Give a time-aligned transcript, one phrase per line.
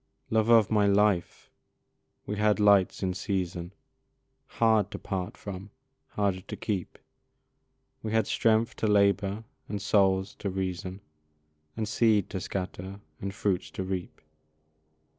[0.31, 1.51] Love of my life!
[2.25, 3.71] we had lights in season
[4.47, 5.69] Hard to part from,
[6.07, 6.97] harder to keep
[8.01, 11.01] We had strength to labour and souls to reason,
[11.77, 14.21] And seed to scatter and fruits to reap.